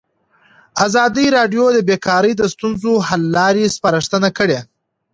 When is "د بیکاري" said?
1.73-2.33